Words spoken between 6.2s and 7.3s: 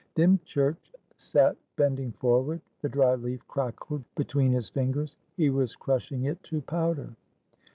it to powder.